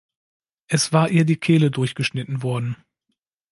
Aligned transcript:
Es 0.67 0.93
war 0.93 1.11
ihr 1.11 1.25
die 1.25 1.37
Kehle 1.37 1.69
durchgeschnitten 1.69 2.41
worden. 2.41 2.75